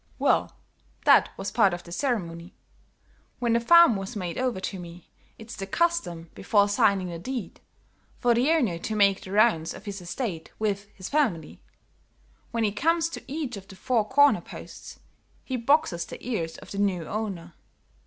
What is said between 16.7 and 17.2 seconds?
the new